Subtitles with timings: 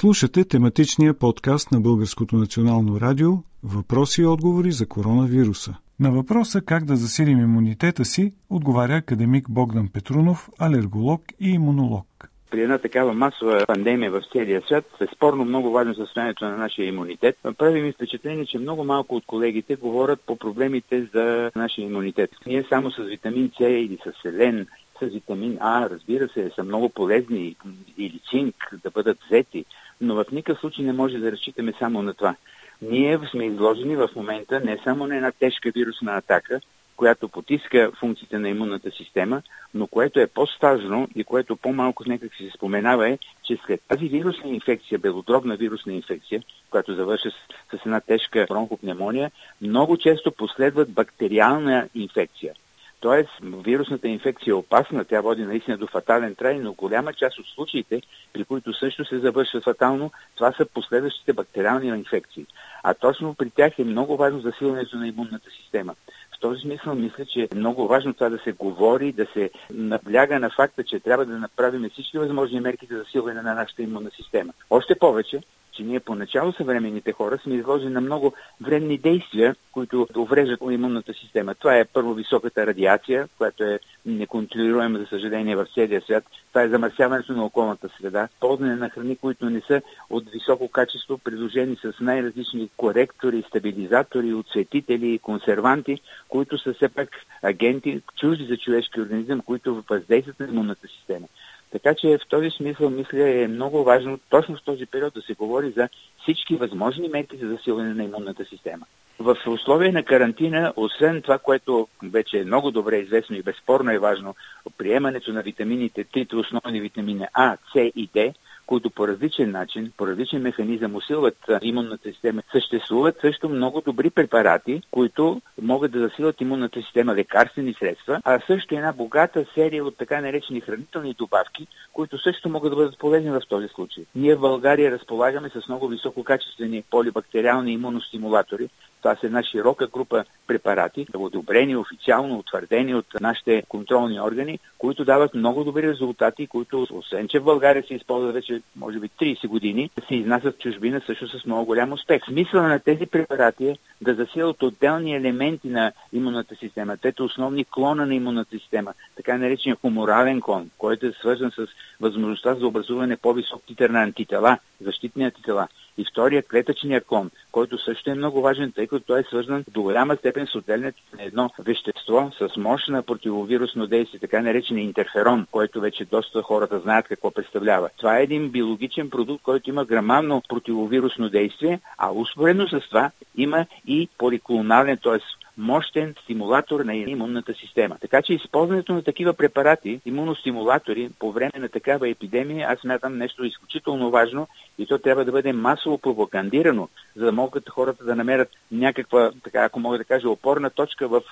[0.00, 3.30] Слушате тематичния подкаст на Българското национално радио
[3.62, 5.74] Въпроси и отговори за коронавируса.
[6.00, 12.06] На въпроса как да засилим имунитета си отговаря академик Богдан Петрунов, алерголог и имунолог.
[12.50, 16.86] При една такава масова пандемия в целия свят е спорно много важно състоянието на нашия
[16.86, 17.36] имунитет.
[17.58, 22.30] Прави ми впечатление, че много малко от колегите говорят по проблемите за нашия имунитет.
[22.46, 24.66] Ние само с витамин С или с селен
[25.02, 27.56] с витамин А, разбира се, са много полезни
[27.98, 29.64] или цинк да бъдат взети,
[30.00, 32.34] но в никакъв случай не може да разчитаме само на това.
[32.82, 36.60] Ние сме изложени в момента не само на една тежка вирусна атака,
[36.96, 39.42] която потиска функциите на имунната система,
[39.74, 44.50] но което е по-стажно и което по-малко някак се споменава е, че след тази вирусна
[44.50, 49.30] инфекция, белодробна вирусна инфекция, която завършва с, с една тежка бронхопневмония,
[49.60, 52.54] много често последват бактериална инфекция.
[53.00, 57.46] Тоест, вирусната инфекция е опасна, тя води наистина до фатален трай, но голяма част от
[57.46, 62.46] случаите, при които също се завършва фатално, това са последващите бактериални инфекции.
[62.82, 65.94] А точно при тях е много важно засилването на имунната система.
[66.36, 70.40] В този смисъл мисля, че е много важно това да се говори, да се набляга
[70.40, 74.52] на факта, че трябва да направим всички възможни мерки за засилване на нашата имунна система.
[74.70, 75.40] Още повече,
[75.80, 81.54] че ние поначало съвременните хора сме изложени на много вредни действия, които увреждат имунната система.
[81.54, 86.24] Това е първо високата радиация, която е неконтролируема, за съжаление, в целия свят.
[86.48, 91.18] Това е замърсяването на околната среда, ползване на храни, които не са от високо качество,
[91.18, 97.08] приложени с най-различни коректори, стабилизатори, отсветители, консерванти, които са все пак
[97.42, 101.26] агенти, чужди за човешки организъм, които въздействат на имунната система.
[101.72, 105.34] Така че в този смисъл, мисля, е много важно точно в този период да се
[105.34, 105.88] говори за
[106.22, 108.86] всички възможни мерки за засилване на имунната система.
[109.20, 113.98] В условия на карантина, освен това, което вече е много добре известно и безспорно е
[113.98, 114.34] важно,
[114.78, 118.32] приемането на витамините, трите основни витамини А, С и Д,
[118.66, 122.42] които по различен начин, по различен механизъм усилват имунната система.
[122.52, 128.74] Съществуват също много добри препарати, които могат да засилват имунната система, лекарствени средства, а също
[128.74, 133.42] една богата серия от така наречени хранителни добавки, които също могат да бъдат полезни в
[133.48, 134.04] този случай.
[134.14, 138.68] Ние в България разполагаме с много висококачествени полибактериални имуностимулатори,
[139.02, 145.34] това са една широка група препарати, одобрени, официално утвърдени от нашите контролни органи, които дават
[145.34, 149.90] много добри резултати, които, освен че в България се използват вече, може би, 30 години,
[150.08, 152.22] се изнасят в чужбина също с много голям успех.
[152.24, 158.06] Смисъл на тези препарати е да засилят отделни елементи на имунната система, тето основни клона
[158.06, 161.66] на имунната система, така наречения хуморален клон, който е свързан с
[162.00, 165.68] възможността за образуване по-висок титър на антитела, защитни антитела.
[165.98, 169.82] И втория клетъчния клон, който също е много важен, тъй като той е свързан до
[169.82, 175.80] голяма степен с отделянето на едно вещество с мощна противовирусно действие, така наречен интерферон, който
[175.80, 177.88] вече доста хората знаят какво представлява.
[177.96, 183.66] Това е един биологичен продукт, който има грамадно противовирусно действие, а успоредно с това има
[183.86, 185.18] и поликлонален, т.е
[185.60, 187.96] мощен стимулатор на имунната система.
[188.00, 193.44] Така че използването на такива препарати, имуностимулатори, по време на такава епидемия, аз смятам нещо
[193.44, 194.48] изключително важно
[194.78, 199.64] и то трябва да бъде масово пропагандирано, за да могат хората да намерят някаква, така
[199.64, 201.22] ако мога да кажа, опорна точка в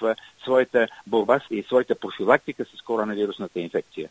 [0.43, 4.09] своята борба и своята профилактика с коронавирусната инфекция.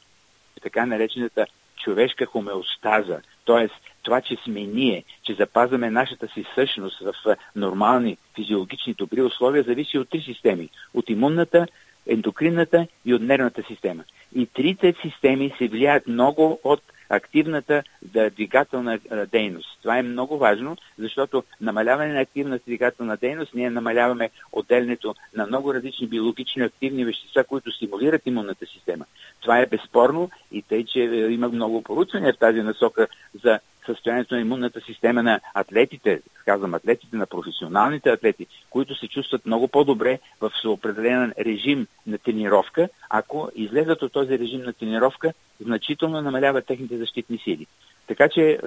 [0.62, 1.46] Така наречената
[1.84, 3.70] човешка хомеостаза, т.е.
[4.04, 9.98] това, че сме ние, че запазваме нашата си същност в нормални, физиологични, добри условия, зависи
[9.98, 10.70] от три системи.
[10.94, 11.68] От имунната,
[12.08, 14.04] ендокринната и от нервната система.
[14.36, 17.84] И трите системи се влияят много от активната
[18.32, 19.00] двигателна
[19.32, 19.80] дейност.
[19.82, 25.74] Това е много важно, защото намаляване на активната двигателна дейност, ние намаляваме отделянето на много
[25.74, 29.06] различни биологични активни вещества, които стимулират имунната система.
[29.42, 33.08] Това е безспорно и тъй, че е, има много поручвания в тази насока
[33.44, 39.46] за състоянието на имунната система на атлетите, казвам атлетите, на професионалните атлети, които се чувстват
[39.46, 46.22] много по-добре в определен режим на тренировка, ако излезат от този режим на тренировка, значително
[46.22, 47.68] намаляват техните защитни сили.
[48.08, 48.58] Така че е,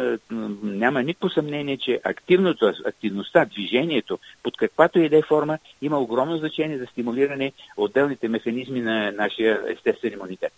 [0.63, 6.39] няма никакво съмнение, че активното, активността, движението, под каквато и да е форма, има огромно
[6.39, 10.53] значение за стимулиране отделните механизми на нашия естествен имунитет.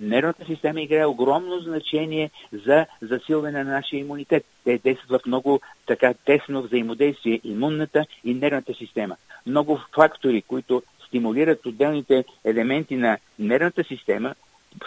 [0.00, 4.44] Нервната система играе огромно значение за засилване на нашия имунитет.
[4.64, 9.16] Те действат в много така тесно взаимодействие имунната и нервната система.
[9.46, 14.34] Много фактори, които стимулират отделните елементи на нервната система,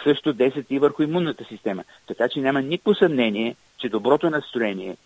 [0.03, 1.83] също действат и върху имунната система.
[2.07, 4.97] Така че няма никакво съмнение, че доброто настроение,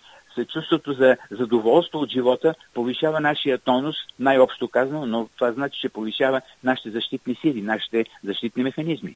[0.53, 6.41] чувството за задоволство от живота повишава нашия тонус, най-общо казано, но това значи, че повишава
[6.63, 9.11] нашите защитни сили, нашите защитни механизми.